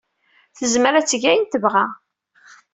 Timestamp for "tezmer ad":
0.57-1.05